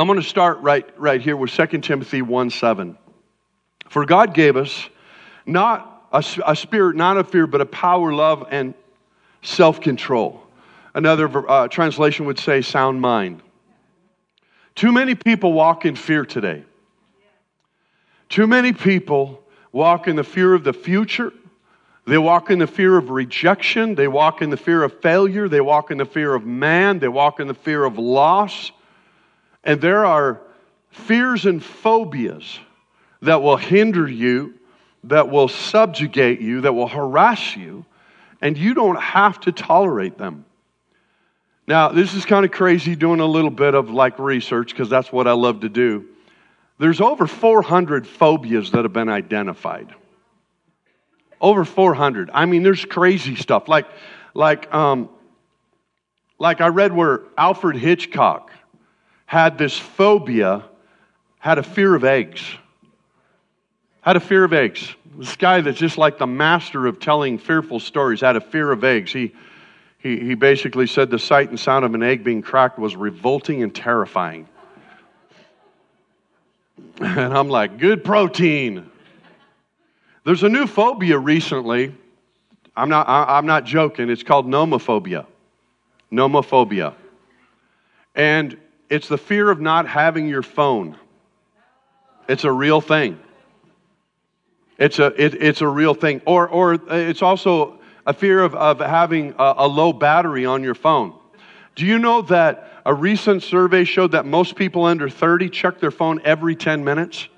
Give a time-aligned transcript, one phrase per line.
[0.00, 2.96] I'm going to start right, right here with 2 Timothy 1 7.
[3.90, 4.88] For God gave us
[5.44, 8.72] not a, a spirit, not of fear, but a power, love, and
[9.42, 10.42] self control.
[10.94, 13.42] Another uh, translation would say sound mind.
[14.74, 16.64] Too many people walk in fear today.
[18.30, 21.30] Too many people walk in the fear of the future.
[22.06, 23.96] They walk in the fear of rejection.
[23.96, 25.46] They walk in the fear of failure.
[25.46, 27.00] They walk in the fear of man.
[27.00, 28.72] They walk in the fear of loss.
[29.64, 30.40] And there are
[30.90, 32.58] fears and phobias
[33.22, 34.54] that will hinder you,
[35.04, 37.84] that will subjugate you, that will harass you,
[38.40, 40.44] and you don't have to tolerate them.
[41.66, 45.12] Now, this is kind of crazy doing a little bit of like research because that's
[45.12, 46.06] what I love to do.
[46.78, 49.94] There's over 400 phobias that have been identified.
[51.40, 52.30] Over 400.
[52.32, 53.68] I mean, there's crazy stuff.
[53.68, 53.86] Like,
[54.34, 55.10] like, um,
[56.38, 58.50] like I read where Alfred Hitchcock
[59.30, 60.60] had this phobia,
[61.38, 62.42] had a fear of eggs.
[64.00, 64.92] Had a fear of eggs.
[65.16, 68.82] This guy that's just like the master of telling fearful stories had a fear of
[68.82, 69.12] eggs.
[69.12, 69.32] He,
[69.98, 73.62] he, he basically said the sight and sound of an egg being cracked was revolting
[73.62, 74.48] and terrifying.
[77.00, 78.90] And I'm like, good protein.
[80.24, 81.94] There's a new phobia recently.
[82.76, 84.10] I'm not, I'm not joking.
[84.10, 85.24] It's called nomophobia.
[86.10, 86.94] Nomophobia.
[88.16, 88.58] And
[88.90, 90.98] it's the fear of not having your phone.
[92.28, 93.18] It's a real thing.
[94.78, 96.20] It's a, it, it's a real thing.
[96.26, 100.74] Or, or it's also a fear of, of having a, a low battery on your
[100.74, 101.14] phone.
[101.76, 105.90] Do you know that a recent survey showed that most people under 30 check their
[105.90, 107.28] phone every 10 minutes?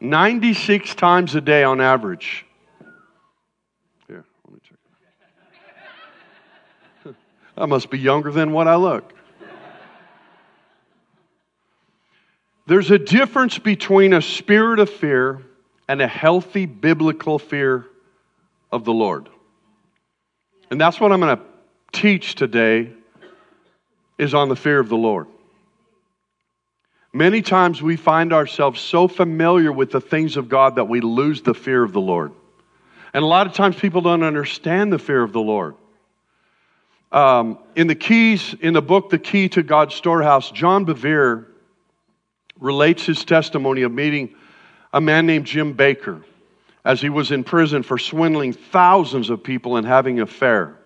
[0.00, 2.44] 96 times a day on average.
[4.06, 4.94] Here, let me check it
[7.56, 9.12] I must be younger than what I look.
[12.66, 15.42] There's a difference between a spirit of fear
[15.86, 17.86] and a healthy biblical fear
[18.72, 19.28] of the Lord.
[20.70, 21.42] And that's what I'm going to
[21.92, 22.90] teach today
[24.18, 25.26] is on the fear of the Lord.
[27.12, 31.42] Many times we find ourselves so familiar with the things of God that we lose
[31.42, 32.32] the fear of the Lord.
[33.12, 35.76] And a lot of times people don't understand the fear of the Lord.
[37.14, 41.46] Um, in the keys, in the book, The Key to God's Storehouse, John Bevere
[42.58, 44.34] relates his testimony of meeting
[44.92, 46.24] a man named Jim Bakker
[46.84, 50.76] as he was in prison for swindling thousands of people and having an affair.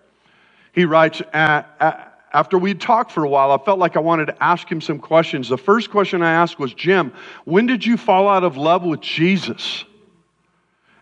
[0.71, 4.71] He writes, after we'd talked for a while, I felt like I wanted to ask
[4.71, 5.49] him some questions.
[5.49, 7.11] The first question I asked was, Jim,
[7.45, 9.83] when did you fall out of love with Jesus?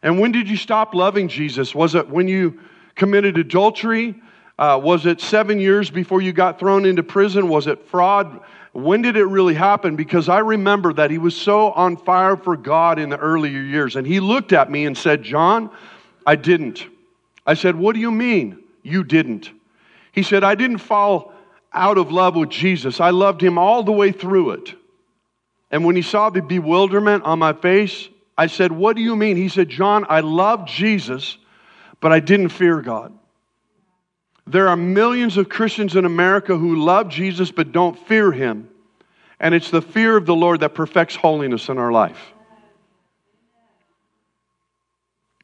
[0.01, 1.75] And when did you stop loving Jesus?
[1.75, 2.61] Was it when you
[2.95, 4.15] committed adultery?
[4.57, 7.47] Uh, was it seven years before you got thrown into prison?
[7.47, 8.41] Was it fraud?
[8.73, 9.95] When did it really happen?
[9.95, 13.95] Because I remember that he was so on fire for God in the earlier years.
[13.95, 15.69] And he looked at me and said, John,
[16.25, 16.85] I didn't.
[17.45, 19.51] I said, What do you mean you didn't?
[20.11, 21.33] He said, I didn't fall
[21.73, 22.99] out of love with Jesus.
[22.99, 24.73] I loved him all the way through it.
[25.69, 29.37] And when he saw the bewilderment on my face, I said, What do you mean?
[29.37, 31.37] He said, John, I love Jesus,
[31.99, 33.17] but I didn't fear God.
[34.47, 38.69] There are millions of Christians in America who love Jesus but don't fear him.
[39.39, 42.19] And it's the fear of the Lord that perfects holiness in our life.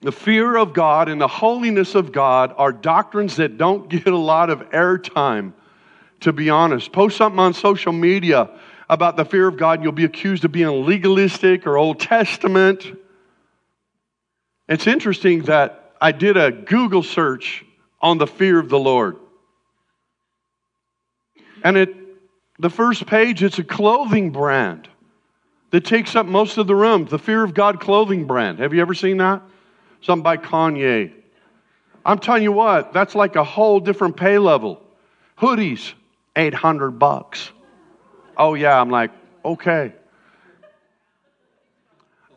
[0.01, 4.17] The fear of God and the holiness of God are doctrines that don't get a
[4.17, 5.53] lot of airtime,
[6.21, 6.91] to be honest.
[6.91, 8.49] Post something on social media
[8.89, 12.85] about the fear of God, and you'll be accused of being legalistic or Old Testament.
[14.67, 17.65] It's interesting that I did a Google search
[18.03, 19.17] on the fear of the Lord.
[21.63, 21.95] And it,
[22.59, 24.87] the first page, it's a clothing brand
[25.71, 27.05] that takes up most of the room.
[27.05, 28.59] The Fear of God clothing brand.
[28.59, 29.41] Have you ever seen that?
[30.03, 31.11] something by Kanye.
[32.05, 34.81] I'm telling you what, that's like a whole different pay level.
[35.39, 35.93] Hoodies,
[36.35, 37.49] 800 bucks.
[38.37, 39.11] Oh, yeah, I'm like,
[39.43, 39.93] okay.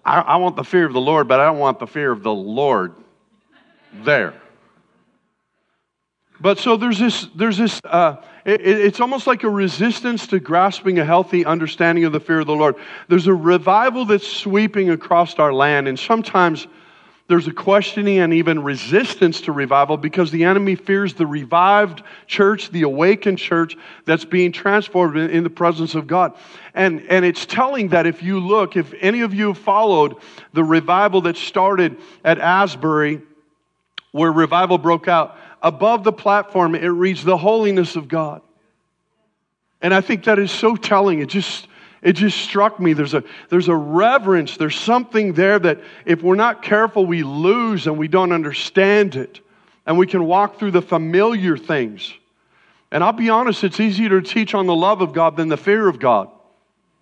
[0.05, 2.23] I, I, want the fear of the Lord, but I don't want the fear of
[2.23, 2.95] the Lord
[4.05, 4.35] there.
[6.47, 11.01] But so there's this, there's this, uh, it, it's almost like a resistance to grasping
[11.01, 12.77] a healthy understanding of the fear of the Lord.
[13.09, 16.69] There's a revival that's sweeping across our land, and sometimes
[17.27, 22.71] there's a questioning and even resistance to revival because the enemy fears the revived church,
[22.71, 26.33] the awakened church that's being transformed in, in, the presence of God.
[26.75, 30.15] And, and it's telling that if you look, if any of you followed
[30.53, 33.21] the revival that started at Asbury,
[34.13, 35.37] where revival broke out,
[35.67, 38.41] above the platform it reads the holiness of God.
[39.83, 41.19] And I think that is so telling.
[41.19, 41.67] It just,
[42.03, 42.93] it just struck me.
[42.93, 47.89] There's a, there's a reverence, there's something there that if we're not careful, we lose
[47.89, 49.41] and we don't understand it.
[49.87, 52.15] And we can walk through the familiar things.
[52.93, 55.57] And I'll be honest, it's easier to teach on the love of God than the
[55.57, 56.31] fear of God,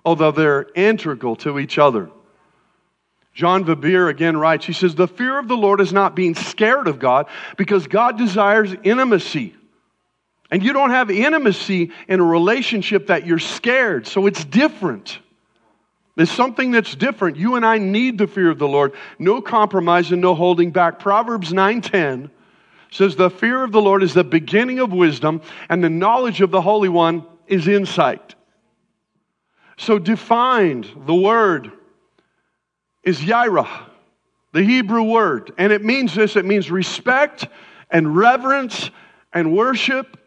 [0.06, 2.10] although they're integral to each other.
[3.34, 6.86] John Bevere again writes, he says, The fear of the Lord is not being scared
[6.86, 7.26] of God
[7.56, 9.54] because God desires intimacy.
[10.50, 14.06] And you don't have intimacy in a relationship that you're scared.
[14.06, 15.18] So it's different.
[16.14, 17.36] There's something that's different.
[17.36, 18.92] You and I need the fear of the Lord.
[19.18, 21.00] No compromise and no holding back.
[21.00, 22.30] Proverbs 9:10
[22.92, 26.52] says the fear of the Lord is the beginning of wisdom and the knowledge of
[26.52, 28.36] the Holy One is insight.
[29.76, 31.72] So defined the word
[33.04, 33.88] is yirah,
[34.52, 37.46] the Hebrew word, and it means this it means respect
[37.90, 38.90] and reverence
[39.32, 40.18] and worship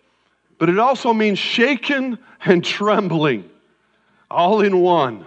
[0.58, 3.50] but it also means shaken and trembling
[4.30, 5.26] all in one.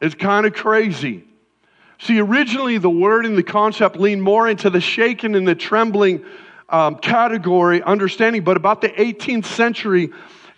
[0.00, 1.24] It's kind of crazy.
[1.98, 6.24] See, originally the word and the concept leaned more into the shaken and the trembling
[6.68, 10.10] um, category, understanding, but about the 18th century,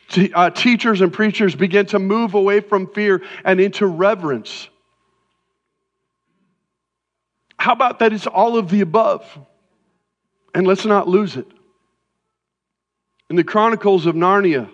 [0.09, 4.69] t- uh, teachers and preachers began to move away from fear and into reverence.
[7.63, 9.25] How about that it's all of the above?
[10.53, 11.47] And let's not lose it
[13.31, 14.69] in the Chronicles of Narnia,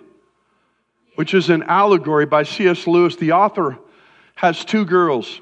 [1.13, 2.87] which is an allegory by C.S.
[2.87, 3.77] Lewis, the author
[4.33, 5.39] has two girls,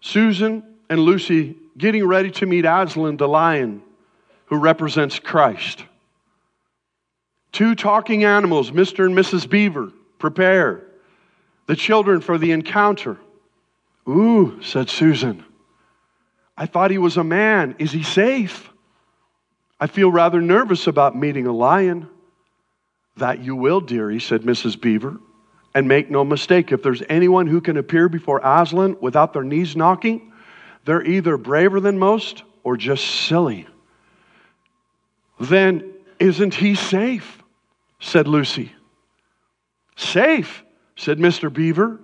[0.00, 3.82] Susan and Lucy, getting ready to meet Aslan the lion,
[4.44, 5.84] who represents Christ.
[7.50, 9.06] Two talking animals, Mr.
[9.06, 9.50] and Mrs.
[9.50, 9.90] Beaver,
[10.20, 10.84] prepare
[11.66, 13.18] the children for the encounter.
[14.08, 15.44] Ooh, said Susan.
[16.56, 17.76] I thought he was a man.
[17.78, 18.70] Is he safe?
[19.78, 22.08] I feel rather nervous about meeting a lion.
[23.18, 24.80] That you will, dearie, said Mrs.
[24.80, 25.18] Beaver.
[25.74, 29.76] And make no mistake, if there's anyone who can appear before Aslan without their knees
[29.76, 30.32] knocking,
[30.86, 33.66] they're either braver than most or just silly.
[35.38, 37.42] Then isn't he safe?
[37.98, 38.72] said Lucy.
[39.96, 40.64] Safe,
[40.96, 41.52] said Mr.
[41.52, 42.00] Beaver.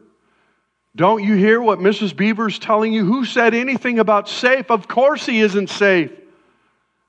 [0.95, 2.15] Don't you hear what Mrs.
[2.15, 3.05] Beaver's telling you?
[3.05, 4.71] Who said anything about safe?
[4.71, 6.11] Of course he isn't safe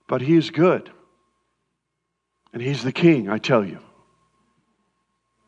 [0.07, 0.91] but he is good.
[2.53, 3.79] And he's the king, I tell you.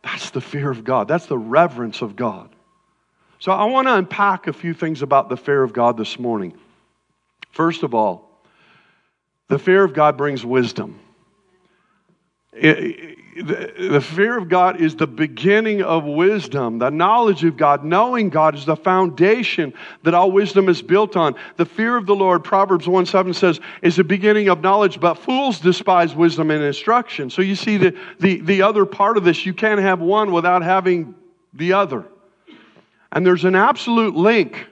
[0.03, 1.07] That's the fear of God.
[1.07, 2.49] That's the reverence of God.
[3.39, 6.57] So I want to unpack a few things about the fear of God this morning.
[7.51, 8.41] First of all,
[9.49, 10.99] the fear of God brings wisdom.
[13.35, 16.79] The, the fear of God is the beginning of wisdom.
[16.79, 19.73] The knowledge of God, knowing God, is the foundation
[20.03, 21.35] that all wisdom is built on.
[21.57, 25.15] The fear of the Lord, Proverbs 1 7 says, is the beginning of knowledge, but
[25.15, 27.29] fools despise wisdom and instruction.
[27.29, 30.63] So you see the, the, the other part of this, you can't have one without
[30.63, 31.13] having
[31.53, 32.05] the other.
[33.11, 34.65] And there's an absolute link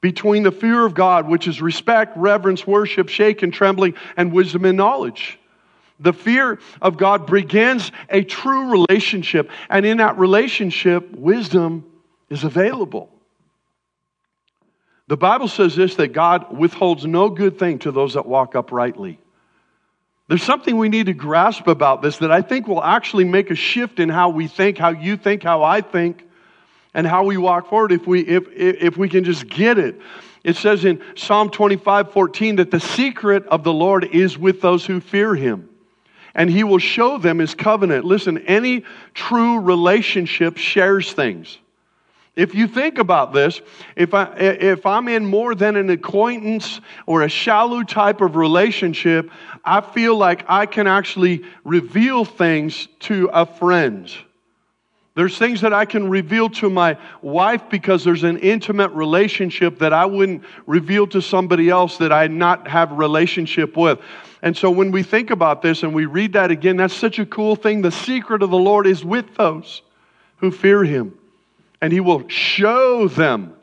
[0.00, 4.64] between the fear of God, which is respect, reverence, worship, shake and trembling, and wisdom
[4.64, 5.39] and knowledge.
[6.00, 11.84] The fear of God begins a true relationship, and in that relationship, wisdom
[12.30, 13.10] is available.
[15.08, 19.18] The Bible says this that God withholds no good thing to those that walk uprightly.
[20.28, 23.56] There's something we need to grasp about this that I think will actually make a
[23.56, 26.24] shift in how we think, how you think, how I think,
[26.94, 30.00] and how we walk forward if we, if, if we can just get it.
[30.44, 34.86] It says in Psalm 25 14 that the secret of the Lord is with those
[34.86, 35.69] who fear him
[36.34, 38.04] and he will show them his covenant.
[38.04, 38.84] Listen, any
[39.14, 41.58] true relationship shares things.
[42.36, 43.60] If you think about this,
[43.96, 49.30] if, I, if I'm in more than an acquaintance or a shallow type of relationship,
[49.64, 54.10] I feel like I can actually reveal things to a friend.
[55.14, 59.92] There's things that I can reveal to my wife because there's an intimate relationship that
[59.92, 63.98] I wouldn't reveal to somebody else that I not have relationship with.
[64.42, 67.26] And so when we think about this and we read that again, that's such a
[67.26, 67.82] cool thing.
[67.82, 69.82] The secret of the Lord is with those
[70.36, 71.18] who fear him,
[71.82, 73.54] and he will show them.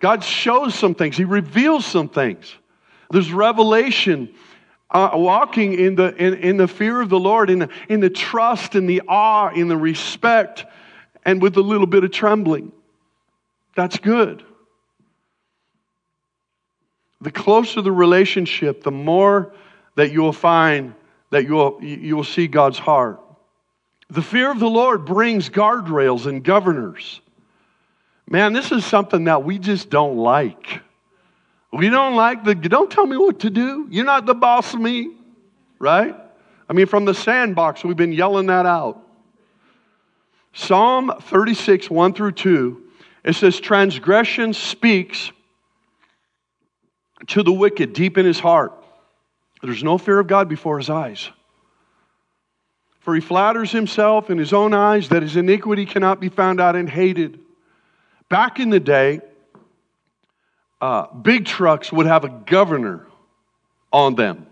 [0.00, 2.56] God shows some things, he reveals some things.
[3.10, 4.34] There's revelation.
[4.92, 8.10] Uh, walking in the, in, in the fear of the Lord, in the, in the
[8.10, 10.66] trust, in the awe, in the respect,
[11.24, 12.72] and with a little bit of trembling.
[13.74, 14.44] That's good.
[17.22, 19.54] The closer the relationship, the more
[19.94, 20.94] that you will find
[21.30, 23.18] that you will, you will see God's heart.
[24.10, 27.22] The fear of the Lord brings guardrails and governors.
[28.28, 30.82] Man, this is something that we just don't like.
[31.72, 33.86] We don't like the, don't tell me what to do.
[33.90, 35.10] You're not the boss of me,
[35.78, 36.14] right?
[36.68, 38.98] I mean, from the sandbox, we've been yelling that out.
[40.52, 42.82] Psalm 36, 1 through 2,
[43.24, 45.32] it says, Transgression speaks
[47.28, 48.72] to the wicked deep in his heart.
[49.62, 51.30] There's no fear of God before his eyes.
[53.00, 56.76] For he flatters himself in his own eyes that his iniquity cannot be found out
[56.76, 57.40] and hated.
[58.28, 59.20] Back in the day,
[60.82, 63.06] uh, big trucks would have a governor
[63.92, 64.48] on them.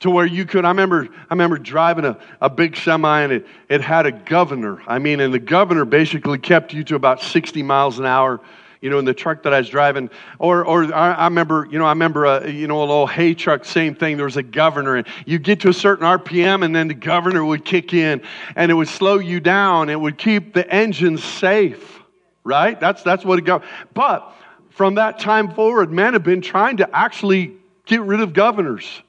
[0.00, 3.46] To where you could i remember i remember driving a, a big semi and it,
[3.68, 4.82] it had a governor.
[4.86, 8.40] I mean and the governor basically kept you to about 60 miles an hour
[8.80, 10.08] you know in the truck that i was driving.
[10.38, 13.34] Or or i, I remember you know i remember a you know a little hay
[13.34, 14.16] truck same thing.
[14.16, 17.44] There was a governor and you get to a certain rpm and then the governor
[17.44, 18.22] would kick in
[18.56, 19.90] and it would slow you down.
[19.90, 21.98] It would keep the engine safe
[22.42, 22.80] right?
[22.80, 24.34] That's that's what it got but
[24.70, 27.52] from that time forward men have been trying to actually
[27.86, 29.02] get rid of governors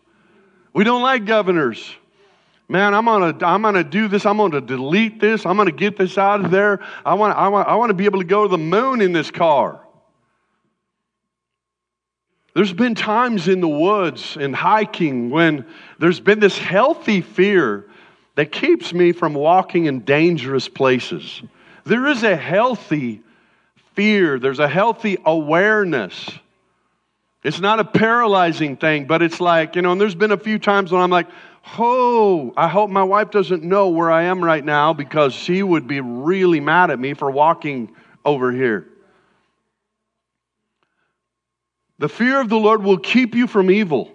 [0.73, 1.95] we don't like governors.
[2.69, 4.25] Man, I'm gonna, I'm gonna do this.
[4.25, 5.45] I'm gonna delete this.
[5.45, 6.79] I'm gonna get this out of there.
[7.05, 9.11] I want, I want, I want to be able to go to the moon in
[9.11, 9.81] this car.
[12.53, 15.65] There's been times in the woods and hiking when
[15.99, 17.87] there's been this healthy fear
[18.35, 21.41] that keeps me from walking in dangerous places.
[21.85, 23.21] There is a healthy
[23.93, 26.29] fear, there's a healthy awareness.
[27.43, 30.59] It's not a paralyzing thing, but it's like, you know, and there's been a few
[30.59, 31.27] times when I'm like,
[31.77, 35.87] oh, I hope my wife doesn't know where I am right now because she would
[35.87, 37.95] be really mad at me for walking
[38.25, 38.87] over here.
[41.97, 44.11] The fear of the Lord will keep you from evil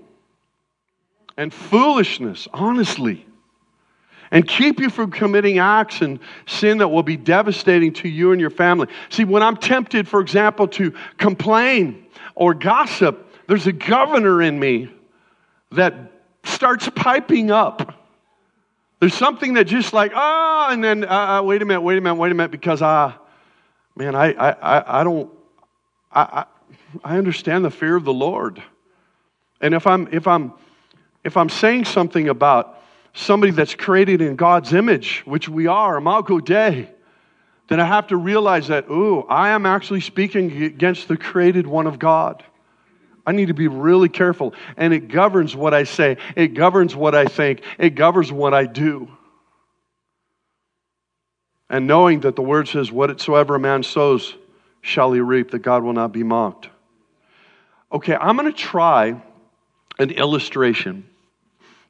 [1.36, 3.26] and foolishness, honestly,
[4.30, 8.40] and keep you from committing acts and sin that will be devastating to you and
[8.40, 8.88] your family.
[9.08, 14.90] See, when I'm tempted, for example, to complain, or gossip, there's a governor in me
[15.72, 15.94] that
[16.44, 17.94] starts piping up.
[19.00, 21.98] There's something that just like, ah, oh, and then, uh, uh, wait a minute, wait
[21.98, 23.12] a minute, wait a minute, because, uh,
[23.94, 25.30] man, I, I, I don't,
[26.12, 26.46] I,
[27.04, 28.62] I understand the fear of the Lord.
[29.60, 30.52] And if I'm, if I'm,
[31.24, 32.75] if I'm saying something about
[33.16, 36.88] somebody that's created in God's image, which we are, Imago Dei,
[37.68, 41.86] then I have to realize that, ooh, I am actually speaking against the created one
[41.86, 42.44] of God.
[43.26, 44.54] I need to be really careful.
[44.76, 48.66] And it governs what I say, it governs what I think, it governs what I
[48.66, 49.08] do.
[51.68, 54.34] And knowing that the word says, whatsoever a man sows
[54.82, 56.68] shall he reap, that God will not be mocked.
[57.90, 59.20] Okay, I'm going to try
[59.98, 61.08] an illustration.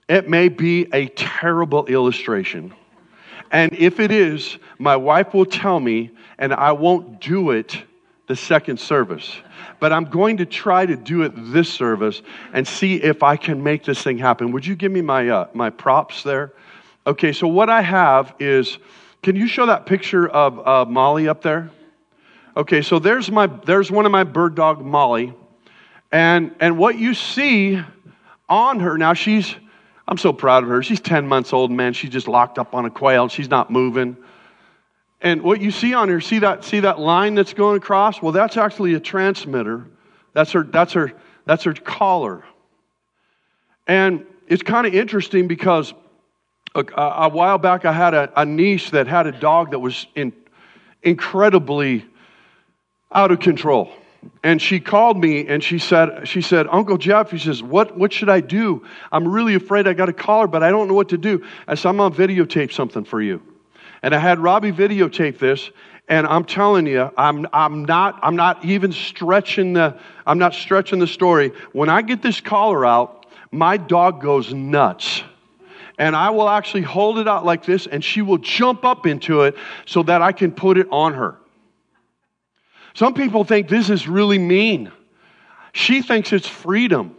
[0.09, 2.73] It may be a terrible illustration.
[3.51, 7.83] And if it is, my wife will tell me, and I won't do it
[8.27, 9.37] the second service.
[9.79, 12.23] But I'm going to try to do it this service
[12.53, 14.53] and see if I can make this thing happen.
[14.53, 16.53] Would you give me my, uh, my props there?
[17.07, 18.79] Okay, so what I have is
[19.23, 21.71] can you show that picture of uh, Molly up there?
[22.57, 25.35] Okay, so there's, my, there's one of my bird dog, Molly.
[26.11, 27.81] And, and what you see
[28.49, 29.55] on her, now she's
[30.09, 30.83] I'm so proud of her.
[30.83, 31.93] She's 10 months old, man.
[31.93, 33.29] She's just locked up on a quail.
[33.29, 34.17] She's not moving.
[35.21, 38.23] And what you see on her, see that, see that line that's going across?
[38.23, 39.87] Well, that's actually a transmitter.
[40.33, 41.13] That's her, that's her,
[41.45, 42.45] that's her collar.
[43.87, 45.93] And it's kind of interesting because
[46.75, 49.79] uh, a, a, while back I had a, a niece that had a dog that
[49.79, 50.33] was in,
[51.03, 52.05] incredibly
[53.11, 53.91] out of control
[54.43, 58.13] and she called me and she said, she said, Uncle Jeff, he says, what, what
[58.13, 58.85] should I do?
[59.13, 61.45] I'm really afraid I got a collar, but I don't know what to do.
[61.67, 63.43] I said, I'm going to videotape something for you.
[64.03, 65.71] And I had Robbie videotape this,
[66.09, 70.99] and I'm telling you, I'm, I'm, not, I'm not even stretching the, I'm not stretching
[70.99, 71.53] the story.
[71.73, 75.23] When I get this collar out, my dog goes nuts.
[75.99, 79.43] And I will actually hold it out like this, and she will jump up into
[79.43, 79.57] it
[79.87, 81.39] so that I can put it on her.
[82.97, 84.91] Some people think this is really mean.
[85.75, 87.15] She thinks it's freedom.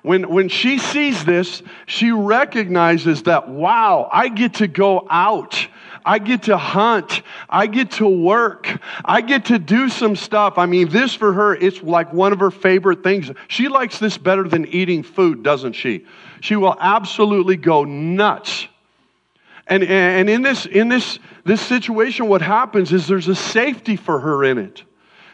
[0.00, 5.68] When, when she sees this, she recognizes that, wow, I get to go out.
[6.06, 7.20] I get to hunt.
[7.50, 8.66] I get to work.
[9.04, 10.56] I get to do some stuff.
[10.56, 13.30] I mean, this for her, it's like one of her favorite things.
[13.48, 16.06] She likes this better than eating food, doesn't she?
[16.40, 18.68] She will absolutely go nuts.
[19.66, 24.18] And, and in this, in this, this situation, what happens is there's a safety for
[24.20, 24.82] her in it.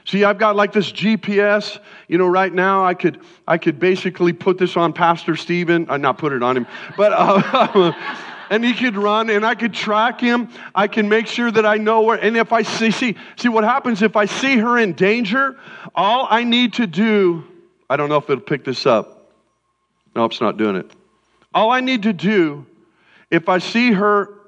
[0.04, 1.78] See, I've got like this GPS.
[2.08, 5.88] You know, right now I could I could basically put this on Pastor Stephen.
[5.88, 6.66] Uh, not put it on him,
[6.96, 7.92] but uh,
[8.50, 10.48] and he could run, and I could track him.
[10.74, 12.18] I can make sure that I know where.
[12.18, 15.58] And if I see see see what happens if I see her in danger,
[15.94, 17.44] all I need to do.
[17.88, 19.32] I don't know if it'll pick this up.
[20.14, 20.90] No, it's not doing it.
[21.52, 22.66] All I need to do,
[23.30, 24.38] if I see her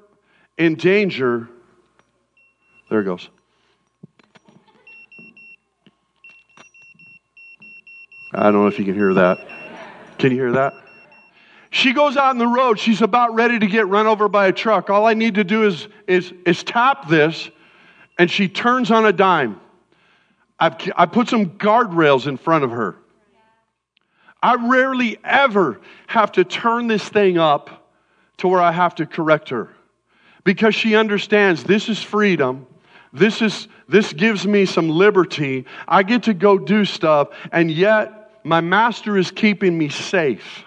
[0.57, 1.49] in danger,
[2.89, 3.29] There it goes.
[8.33, 9.47] I don't know if you can hear that.
[10.17, 10.73] Can you hear that?
[11.69, 12.79] She goes out on the road.
[12.79, 14.89] She's about ready to get run over by a truck.
[14.89, 17.49] All I need to do is, is, is tap this,
[18.17, 19.59] and she turns on a dime.
[20.59, 22.95] I've, I put some guardrails in front of her.
[24.41, 27.91] I rarely ever have to turn this thing up
[28.37, 29.69] to where I have to correct her
[30.43, 32.67] because she understands this is freedom.
[33.13, 35.65] This, is, this gives me some liberty.
[35.87, 40.65] I get to go do stuff, and yet my master is keeping me safe.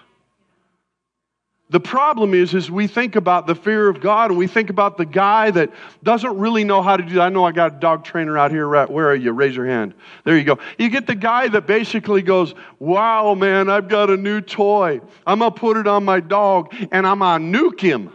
[1.69, 4.95] The problem is, is we think about the fear of God and we think about
[4.95, 5.69] the guy that
[6.01, 7.21] doesn't really know how to do that.
[7.23, 8.65] I know I got a dog trainer out here.
[8.65, 9.33] Right, where are you?
[9.33, 9.93] Raise your hand.
[10.23, 10.59] There you go.
[10.77, 15.01] You get the guy that basically goes, wow, man, I've got a new toy.
[15.25, 18.11] I'm going to put it on my dog and I'm going to nuke him.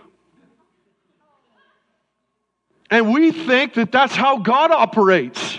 [2.90, 5.58] And we think that that's how God operates.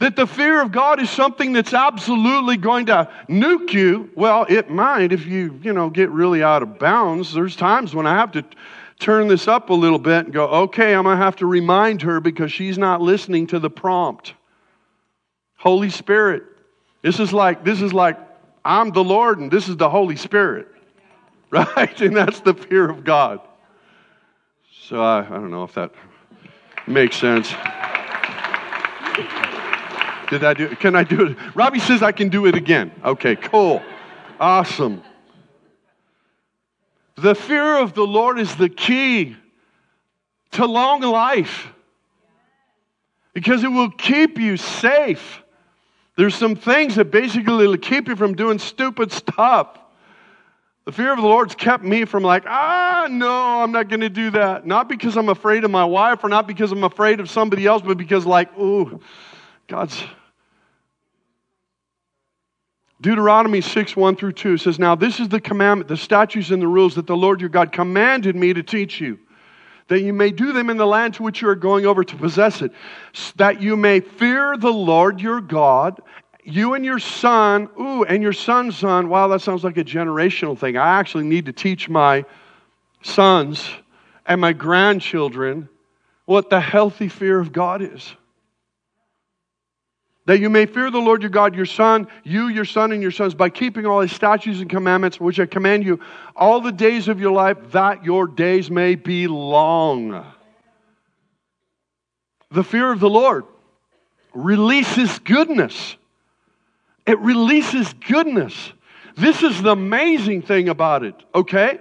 [0.00, 4.10] That the fear of God is something that's absolutely going to nuke you.
[4.16, 7.32] Well, it might if you, you know, get really out of bounds.
[7.32, 8.44] There's times when I have to
[8.98, 12.02] turn this up a little bit and go, okay, I'm going to have to remind
[12.02, 14.34] her because she's not listening to the prompt.
[15.56, 16.42] Holy Spirit.
[17.02, 18.18] This is like, this is like,
[18.64, 20.68] I'm the Lord and this is the Holy Spirit.
[21.50, 22.00] Right?
[22.00, 23.38] And that's the fear of God.
[24.88, 25.92] So I, I don't know if that
[26.88, 27.54] makes sense.
[30.34, 30.80] Did I do it?
[30.80, 31.36] Can I do it?
[31.54, 32.90] Robbie says I can do it again.
[33.04, 33.80] Okay, cool.
[34.40, 35.00] Awesome.
[37.14, 39.36] The fear of the Lord is the key
[40.50, 41.68] to long life
[43.32, 45.40] because it will keep you safe.
[46.16, 49.78] There's some things that basically will keep you from doing stupid stuff.
[50.84, 54.10] The fear of the Lord's kept me from like, ah, no, I'm not going to
[54.10, 54.66] do that.
[54.66, 57.82] Not because I'm afraid of my wife or not because I'm afraid of somebody else,
[57.82, 59.00] but because like, ooh,
[59.68, 60.02] God's
[63.04, 66.66] Deuteronomy 6, 1 through 2 says, Now this is the commandment, the statutes and the
[66.66, 69.18] rules that the Lord your God commanded me to teach you,
[69.88, 72.16] that you may do them in the land to which you are going over to
[72.16, 72.72] possess it,
[73.36, 76.00] that you may fear the Lord your God,
[76.44, 79.10] you and your son, ooh, and your son's son.
[79.10, 80.78] Wow, that sounds like a generational thing.
[80.78, 82.24] I actually need to teach my
[83.02, 83.68] sons
[84.24, 85.68] and my grandchildren
[86.24, 88.14] what the healthy fear of God is
[90.26, 93.10] that you may fear the Lord your God, your son, you, your son, and your
[93.10, 96.00] sons, by keeping all his statutes and commandments, which I command you
[96.34, 100.24] all the days of your life, that your days may be long.
[102.50, 103.44] The fear of the Lord
[104.32, 105.96] releases goodness.
[107.06, 108.72] It releases goodness.
[109.16, 111.78] This is the amazing thing about it, okay?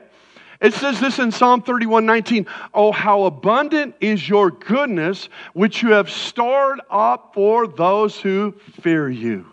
[0.64, 2.48] It says this in Psalm 31 19.
[2.74, 9.10] Oh, how abundant is your goodness, which you have stored up for those who fear
[9.10, 9.46] you.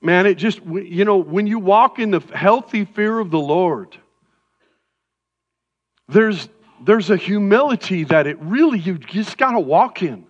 [0.00, 3.96] Man, it just, you know, when you walk in the healthy fear of the Lord,
[6.08, 6.48] there's,
[6.84, 10.24] there's a humility that it really, you just got to walk in.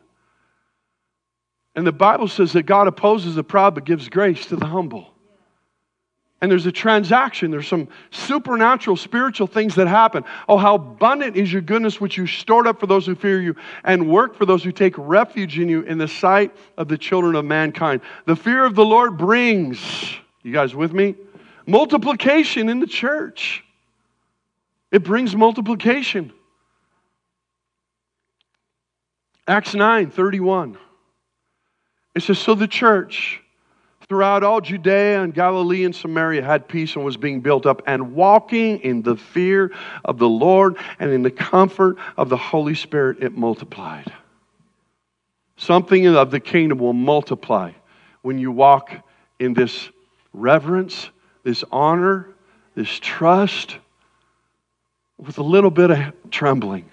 [1.77, 5.13] And the Bible says that God opposes the proud but gives grace to the humble.
[6.41, 7.51] And there's a transaction.
[7.51, 10.25] There's some supernatural, spiritual things that happen.
[10.49, 13.57] Oh, how abundant is your goodness, which you stored up for those who fear you,
[13.83, 17.35] and work for those who take refuge in you in the sight of the children
[17.35, 18.03] of mankind.
[18.27, 19.81] The fear of the Lord brings,
[20.45, 21.17] you guys with me?
[21.67, 23.65] Multiplication in the church.
[24.93, 26.33] It brings multiplication.
[29.47, 30.79] Acts 9 31.
[32.15, 33.41] It says, So the church
[34.09, 38.15] throughout all Judea and Galilee and Samaria had peace and was being built up and
[38.15, 39.71] walking in the fear
[40.05, 44.11] of the Lord and in the comfort of the Holy Spirit, it multiplied.
[45.57, 47.73] Something of the kingdom will multiply
[48.23, 48.93] when you walk
[49.39, 49.91] in this
[50.33, 51.11] reverence,
[51.43, 52.31] this honor,
[52.75, 53.77] this trust,
[55.19, 55.99] with a little bit of
[56.31, 56.89] trembling.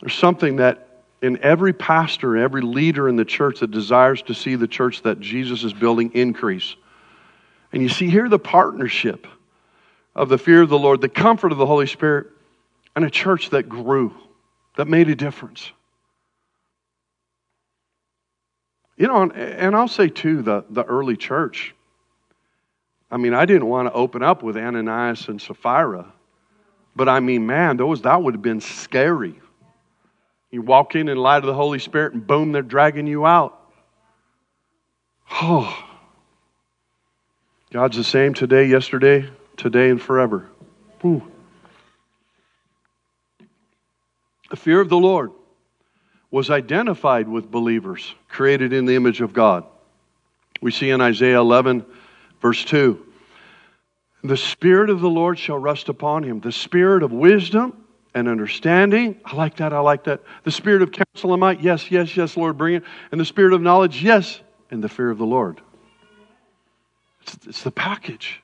[0.00, 0.88] There's something that
[1.22, 5.20] in every pastor, every leader in the church that desires to see the church that
[5.20, 6.76] Jesus is building increase.
[7.72, 9.26] And you see here the partnership
[10.14, 12.28] of the fear of the Lord, the comfort of the Holy Spirit,
[12.96, 14.14] and a church that grew,
[14.76, 15.70] that made a difference.
[18.96, 21.74] You know, and I'll say too, the, the early church.
[23.10, 26.12] I mean, I didn't want to open up with Ananias and Sapphira,
[26.94, 29.40] but I mean, man, those that would have been scary.
[30.50, 33.56] You walk in in light of the Holy Spirit, and boom, they're dragging you out.
[35.30, 35.86] Oh.
[37.72, 40.48] God's the same today, yesterday, today, and forever.
[41.04, 41.22] Ooh.
[44.50, 45.30] The fear of the Lord
[46.32, 49.64] was identified with believers created in the image of God.
[50.60, 51.86] We see in Isaiah 11,
[52.42, 53.00] verse 2
[54.24, 57.79] The Spirit of the Lord shall rest upon him, the Spirit of wisdom
[58.14, 59.20] and understanding.
[59.24, 60.20] I like that, I like that.
[60.44, 61.60] The Spirit of counsel and might.
[61.60, 62.84] Yes, yes, yes, Lord, bring it.
[63.12, 64.02] And the Spirit of knowledge.
[64.02, 65.60] Yes, and the fear of the Lord.
[67.22, 68.42] It's, it's the package.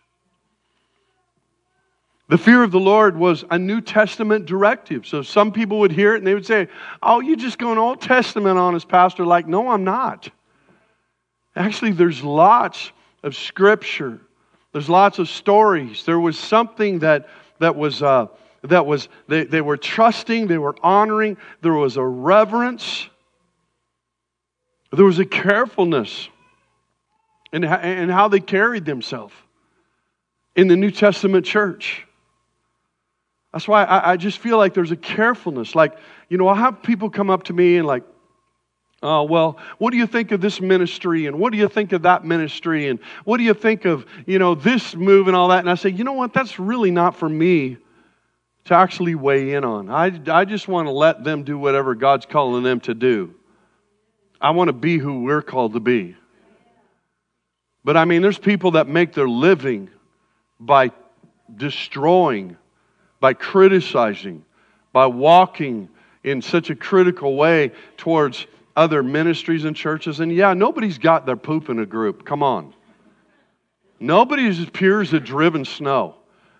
[2.28, 5.06] The fear of the Lord was a New Testament directive.
[5.06, 6.68] So some people would hear it and they would say,
[7.02, 9.24] Oh, you're just going Old Testament on us, Pastor.
[9.24, 10.28] Like, no, I'm not.
[11.54, 12.90] Actually, there's lots
[13.22, 14.20] of scripture,
[14.72, 16.04] there's lots of stories.
[16.04, 18.02] There was something that, that was.
[18.02, 18.26] Uh,
[18.66, 23.08] that was they, they were trusting they were honoring there was a reverence
[24.92, 26.28] there was a carefulness
[27.52, 29.34] in, in how they carried themselves
[30.54, 32.06] in the new testament church
[33.56, 35.74] that's why I, I, just feel like there's a carefulness.
[35.74, 35.96] Like,
[36.28, 38.02] you know, i have people come up to me and like,
[39.02, 41.24] oh, well, what do you think of this ministry?
[41.24, 42.88] And what do you think of that ministry?
[42.88, 45.60] And what do you think of, you know, this move and all that?
[45.60, 46.34] And I say, you know what?
[46.34, 47.78] That's really not for me
[48.66, 49.90] to actually weigh in on.
[49.90, 53.34] I, I just want to let them do whatever God's calling them to do.
[54.40, 56.16] I want to be who we're called to be.
[57.84, 59.90] But I mean, there's people that make their living
[60.60, 60.90] by
[61.54, 62.56] destroying
[63.20, 64.44] by criticizing,
[64.92, 65.88] by walking
[66.24, 70.20] in such a critical way towards other ministries and churches.
[70.20, 72.24] And yeah, nobody's got their poop in a group.
[72.24, 72.74] Come on.
[73.98, 76.16] Nobody's as pure as a driven snow.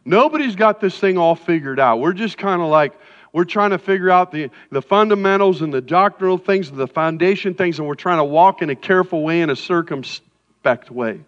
[0.07, 1.99] Nobody's got this thing all figured out.
[1.99, 2.95] We're just kind of like,
[3.33, 7.81] we're trying to figure out the, the fundamentals and the doctrinal things, the foundation things,
[7.81, 11.25] and we're trying to walk in a careful way, in a circumspect way.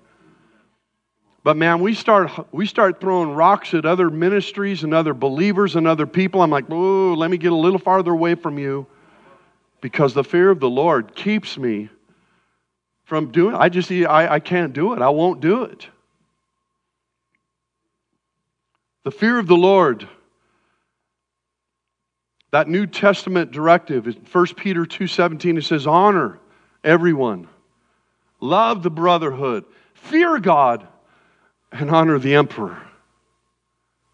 [1.43, 5.89] But man, we start, we start throwing rocks at other ministries and other believers and
[5.89, 6.41] other people.
[6.41, 8.87] I'm like, oh, let me get a little farther away from you
[9.81, 11.89] because the fear of the Lord keeps me
[13.07, 15.03] from doing I just, I, I can't do it.
[15.03, 15.89] I won't do it.
[19.05, 20.09] The fear of the Lord,
[22.51, 26.39] that New Testament directive, in 1 Peter 2.17, it says, honor
[26.83, 27.49] everyone.
[28.41, 29.65] Love the brotherhood.
[29.95, 30.87] Fear God
[31.73, 32.81] and honor the emperor.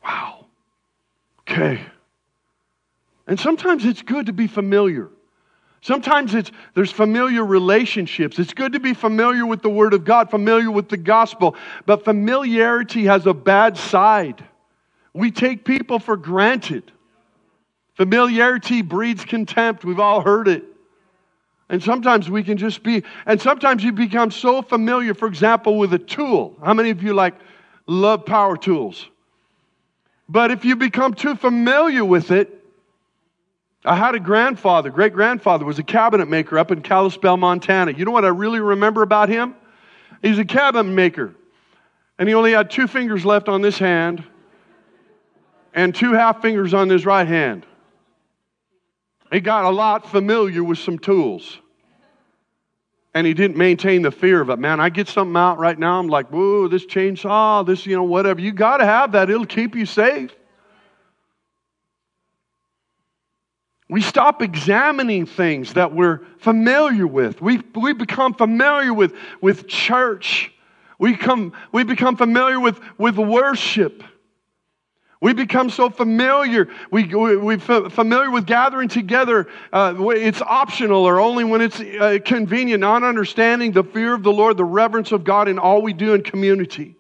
[0.05, 0.47] Wow.
[1.41, 1.81] Okay.
[3.27, 5.11] And sometimes it's good to be familiar.
[5.81, 8.39] Sometimes it's there's familiar relationships.
[8.39, 12.05] It's good to be familiar with the word of God, familiar with the gospel, but
[12.05, 14.43] familiarity has a bad side.
[15.15, 16.91] We take people for granted.
[17.95, 19.85] Familiarity breeds contempt.
[19.85, 20.65] We've all heard it.
[21.69, 25.95] And sometimes we can just be, and sometimes you become so familiar, for example, with
[25.95, 26.57] a tool.
[26.63, 27.35] How many of you like
[27.87, 29.07] love power tools?
[30.29, 32.51] But if you become too familiar with it,
[33.85, 37.93] I had a grandfather, great grandfather, was a cabinet maker up in Kalispell, Montana.
[37.93, 39.55] You know what I really remember about him?
[40.23, 41.35] He's a cabinet maker.
[42.19, 44.25] And he only had two fingers left on this hand
[45.75, 47.67] and two half fingers on his right hand.
[49.33, 51.59] He got a lot familiar with some tools.
[53.17, 54.59] And he didn't maintain the fear of it.
[54.59, 55.99] Man, I get something out right now.
[56.01, 58.41] I'm like, whoa, this chainsaw, this, you know, whatever.
[58.41, 59.31] You got to have that.
[59.31, 60.35] It'll keep you safe.
[63.89, 67.41] We stop examining things that we're familiar with.
[67.41, 70.53] We, we become familiar with, with church.
[70.99, 74.03] We, come, we become familiar with, with worship.
[75.25, 76.69] We become so familiar.
[76.91, 79.49] We, we, we familiar with gathering together.
[79.73, 84.31] Uh, it's optional or only when it's uh, convenient, not understanding the fear of the
[84.31, 86.95] Lord, the reverence of God in all we do in community.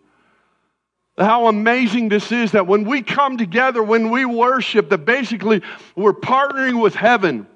[1.18, 5.60] How amazing this is that when we come together, when we worship, that basically
[5.94, 7.46] we're partnering with heaven.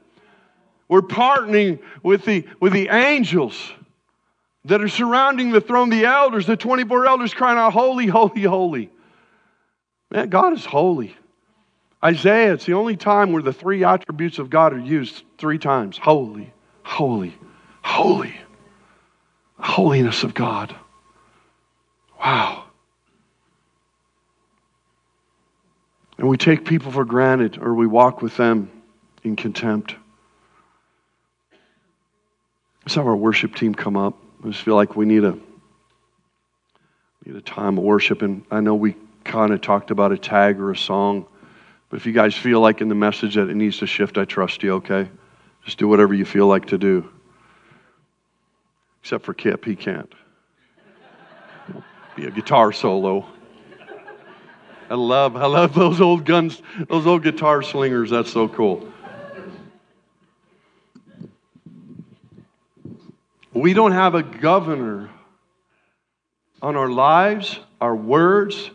[0.87, 3.73] We're partnering with the, with the angels
[4.67, 8.91] that are surrounding the throne, the elders, the 24 elders crying out, Holy, holy, holy.
[10.11, 11.17] Man, God is holy.
[12.03, 15.99] Isaiah, it's the only time where the three attributes of God are used three times
[15.99, 17.37] holy, holy,
[17.83, 18.35] holy.
[19.59, 20.75] Holiness of God.
[22.21, 22.65] Wow.
[26.17, 28.71] And we take people for granted or we walk with them
[29.25, 29.95] in contempt.
[32.85, 34.17] Let's have our worship team come up.
[34.45, 35.37] I just feel like we need a
[37.25, 40.61] need a time of worship, and I know we kind of talked about a tag
[40.61, 41.27] or a song.
[41.91, 44.25] But if you guys feel like in the message that it needs to shift, I
[44.25, 45.09] trust you, okay?
[45.65, 47.09] Just do whatever you feel like to do.
[49.03, 50.13] Except for Kip, he can't.
[52.17, 53.27] Be a guitar solo.
[54.91, 58.11] I love, I love those old guns, those old guitar slingers.
[58.11, 58.91] That's so cool.
[63.53, 65.11] We don't have a governor
[66.63, 68.71] on our lives, our words,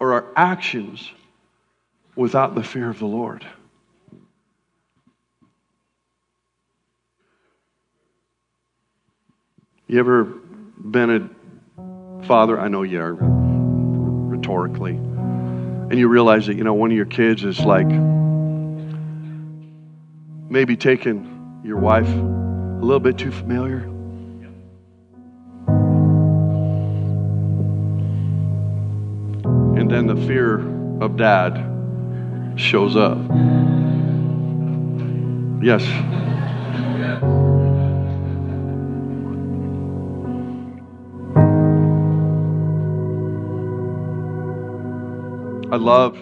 [0.00, 1.10] or our actions
[2.16, 3.46] without the fear of the Lord.
[9.86, 11.30] You ever been
[11.78, 12.60] a father?
[12.60, 14.96] I know you are rhetorically.
[14.96, 17.88] And you realize that, you know, one of your kids is like
[20.50, 23.97] maybe taking your wife a little bit too familiar.
[29.88, 30.58] And then the fear
[31.02, 31.54] of dad
[32.56, 33.16] shows up.
[35.62, 35.82] Yes.
[45.72, 46.18] I love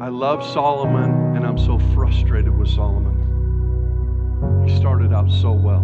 [0.00, 4.64] I love Solomon and I'm so frustrated with Solomon.
[4.66, 5.82] He started out so well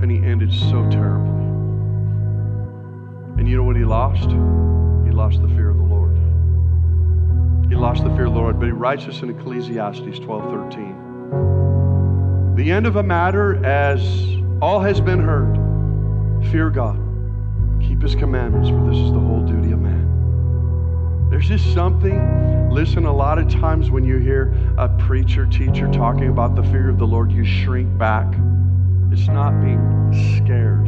[0.00, 1.35] and he ended so terribly.
[3.38, 4.28] And you know what he lost?
[4.28, 6.16] He lost the fear of the Lord.
[7.68, 12.54] He lost the fear of the Lord, but he writes this in Ecclesiastes 12 13.
[12.56, 14.00] The end of a matter as
[14.62, 15.56] all has been heard.
[16.50, 17.06] Fear God
[17.86, 21.28] keep his commandments, for this is the whole duty of man.
[21.30, 26.28] There's just something, listen, a lot of times when you hear a preacher, teacher talking
[26.28, 28.26] about the fear of the Lord, you shrink back.
[29.12, 30.86] It's not being scared,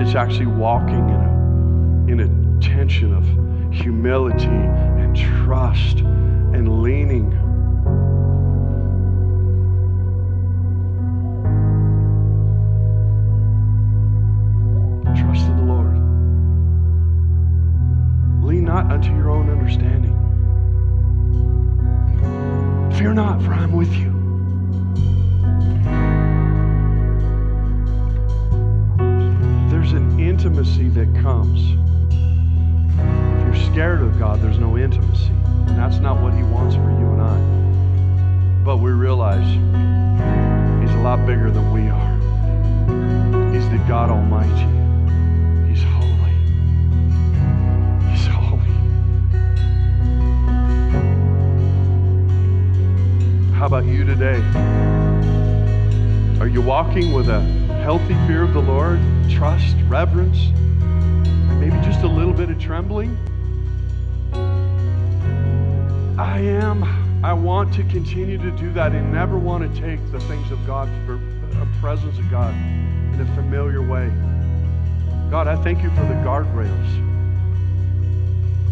[0.00, 3.24] it's actually walking in a, in a tension of
[3.72, 7.32] humility and trust and leaning
[54.16, 54.40] today?
[56.38, 57.40] Are you walking with a
[57.82, 60.50] healthy fear of the Lord, trust, reverence,
[61.58, 63.18] maybe just a little bit of trembling?
[66.16, 66.84] I am.
[67.24, 70.64] I want to continue to do that and never want to take the things of
[70.64, 71.14] God for
[71.60, 74.12] a presence of God in a familiar way.
[75.28, 77.00] God, I thank you for the guardrails.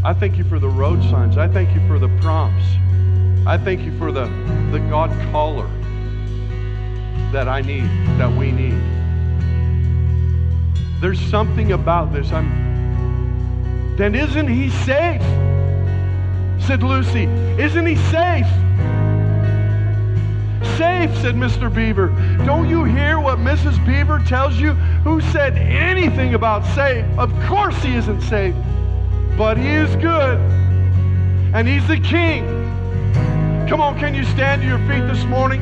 [0.04, 1.36] I thank you for the road signs.
[1.36, 2.66] I thank you for the prompts.
[3.44, 4.26] I thank you for the,
[4.70, 5.68] the God collar
[7.32, 8.80] that I need, that we need.
[11.00, 12.30] There's something about this.
[12.30, 12.62] I'm
[13.96, 15.20] then isn't he safe?
[16.62, 17.24] Said Lucy.
[17.60, 18.46] Isn't he safe?
[20.78, 21.72] Safe, said Mr.
[21.72, 22.08] Beaver.
[22.46, 23.84] Don't you hear what Mrs.
[23.84, 24.72] Beaver tells you?
[25.02, 27.04] Who said anything about safe?
[27.18, 28.54] Of course he isn't safe.
[29.36, 30.38] But he is good.
[31.54, 32.61] And he's the king.
[33.72, 35.60] Come on, can you stand to your feet this morning?